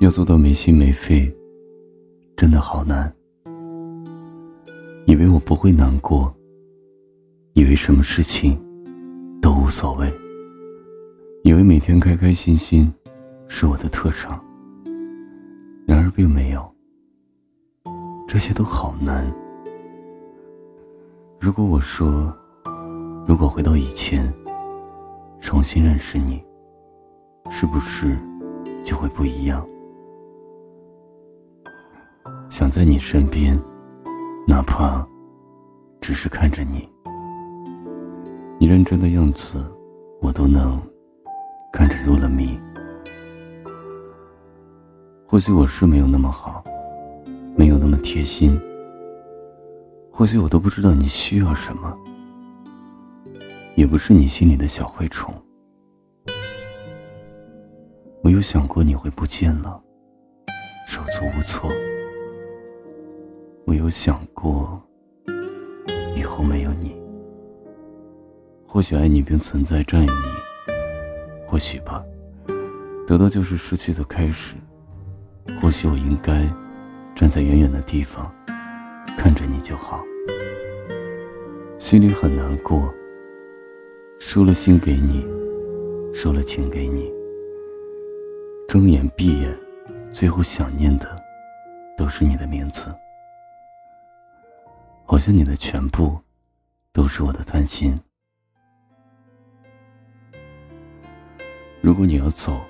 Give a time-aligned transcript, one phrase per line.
[0.00, 1.30] 要做到没心没肺，
[2.34, 3.12] 真的好难。
[5.04, 6.34] 以为我不会难过，
[7.52, 8.58] 以为什么事情
[9.42, 10.10] 都无所谓，
[11.44, 12.90] 以为每天开开心心
[13.46, 14.42] 是我的特长。
[15.84, 16.74] 然而并没有，
[18.26, 19.30] 这些都好难。
[21.38, 22.34] 如果我说，
[23.26, 24.32] 如果回到以前，
[25.42, 26.42] 重新认识你，
[27.50, 28.16] 是不是
[28.82, 29.62] 就会不一样？
[32.50, 33.56] 想在你身边，
[34.44, 35.06] 哪怕
[36.00, 36.86] 只是看着你，
[38.58, 39.64] 你认真的样子，
[40.20, 40.82] 我都能
[41.72, 42.58] 看着入了迷。
[45.28, 46.64] 或许我是没有那么好，
[47.54, 48.60] 没有那么贴心。
[50.10, 51.96] 或许我都不知道你需要什么，
[53.76, 55.32] 也不是你心里的小蛔虫。
[58.24, 59.80] 我有想过你会不见了，
[60.84, 61.70] 手足无措。
[63.70, 64.82] 我有想过
[66.16, 67.00] 以后没有你，
[68.66, 70.74] 或许爱你并存在占有你，
[71.46, 72.02] 或许吧，
[73.06, 74.56] 得到就是失去的开始。
[75.62, 76.52] 或许我应该
[77.14, 78.28] 站在远远的地方，
[79.16, 80.02] 看着你就好。
[81.78, 82.92] 心里很难过，
[84.18, 85.24] 输了心给你，
[86.12, 87.08] 输了情给你。
[88.66, 89.56] 睁眼闭眼，
[90.10, 91.08] 最后想念的
[91.96, 92.92] 都是你的名字。
[95.10, 96.16] 好像你的全部
[96.92, 97.98] 都是我的担心。
[101.80, 102.60] 如果你要走，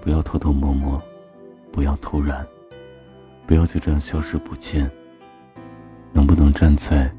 [0.00, 0.98] 不要偷偷摸摸，
[1.70, 2.42] 不要突然，
[3.46, 4.90] 不要就这样消失不见。
[6.14, 7.12] 能不能站在？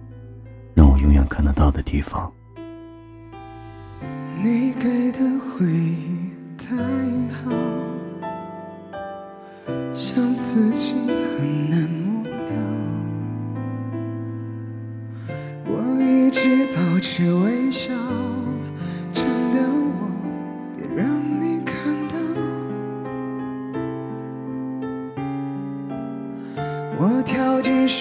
[0.74, 2.34] 让我永远看得到的地方。
[4.42, 6.76] 你给的回忆太
[7.36, 7.52] 好，
[9.94, 10.96] 像自己
[11.38, 11.88] 很难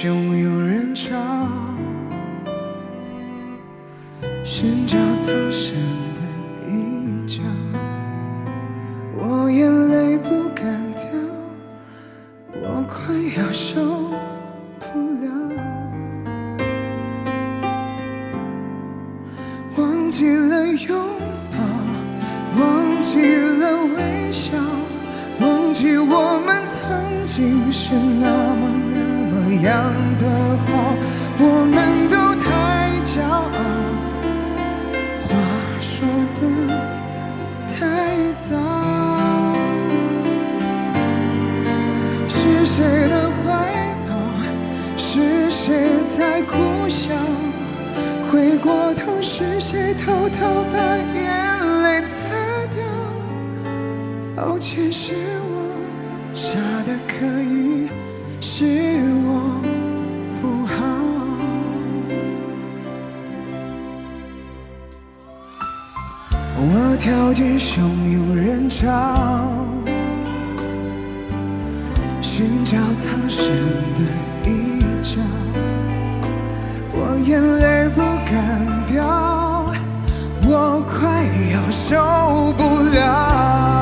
[0.04, 1.16] 跳进汹涌人潮。
[4.44, 5.74] 寻找藏身
[6.12, 6.20] 的
[6.68, 7.40] 一角，
[9.16, 11.06] 我眼泪不敢掉，
[12.52, 13.80] 我快要受
[14.78, 14.84] 不
[15.22, 15.26] 了。
[19.78, 21.00] 忘记了拥
[21.50, 21.56] 抱，
[22.60, 24.52] 忘记了微笑，
[25.40, 29.03] 忘记我们曾经是那么那么
[29.64, 30.24] 样的
[30.66, 30.94] 好，
[31.38, 31.76] 我们
[32.08, 32.48] 都太
[33.02, 33.58] 骄傲，
[35.26, 35.28] 话
[35.80, 35.92] 说
[36.36, 36.40] 的
[37.66, 37.74] 太。
[38.36, 38.52] 早，
[42.26, 43.44] 是谁的怀
[44.06, 44.10] 抱？
[44.96, 46.52] 是谁在苦
[46.88, 47.14] 笑？
[48.30, 50.76] 回过头，是谁偷偷把
[51.14, 51.24] 眼
[51.84, 52.12] 泪擦
[52.74, 52.78] 掉？
[54.34, 55.12] 抱歉，是
[55.48, 55.53] 我
[66.66, 67.76] 我跳进汹
[68.10, 68.88] 涌人潮，
[72.22, 73.46] 寻找藏身
[73.94, 74.00] 的
[74.48, 75.20] 一角。
[76.90, 78.32] 我眼泪不敢
[78.86, 79.04] 掉，
[80.46, 82.62] 我快要受不
[82.96, 83.73] 了。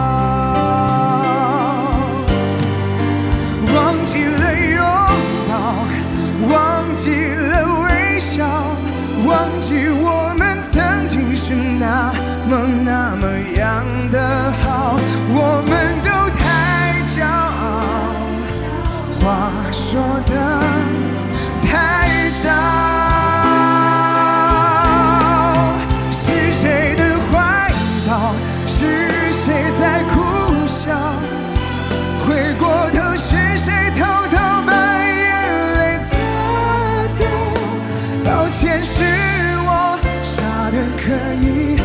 [41.24, 41.76] 而已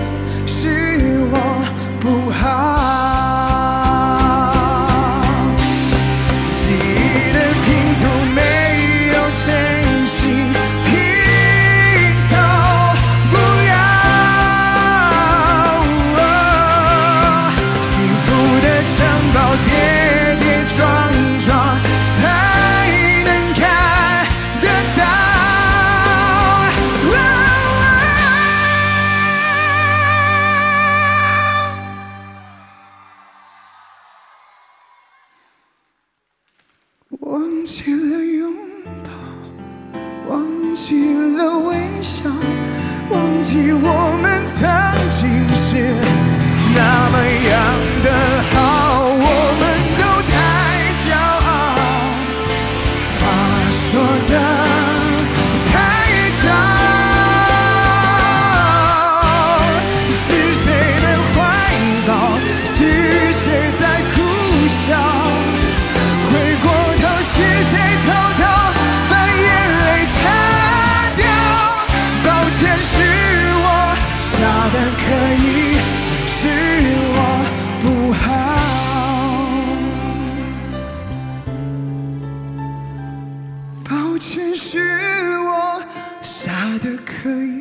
[0.46, 1.38] 是我
[2.00, 2.77] 不好。
[37.30, 38.54] 忘记了拥
[39.04, 42.30] 抱忘记了微笑
[43.10, 44.87] 忘记我们曾
[84.18, 84.80] 以前是
[85.42, 85.80] 我
[86.24, 87.57] 傻的可以。